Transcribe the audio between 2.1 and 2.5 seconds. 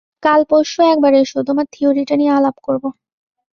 নিয়ে